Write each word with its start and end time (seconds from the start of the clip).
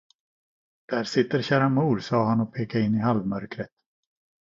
Där 0.87 1.03
sitter 1.03 1.41
kära 1.41 1.69
mor, 1.69 1.99
sade 1.99 2.25
han 2.29 2.41
och 2.41 2.53
pekade 2.53 2.83
in 2.83 2.95
i 2.95 2.99
halvmörkret. 2.99 3.69